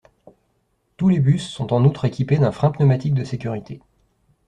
Tous 0.97 1.09
les 1.09 1.19
bus 1.19 1.47
sont 1.47 1.73
en 1.73 1.85
outre 1.85 2.05
équipés 2.05 2.39
d'un 2.39 2.51
frein 2.51 2.71
pneumatique 2.71 3.13
de 3.13 3.23
sécurité. 3.23 3.81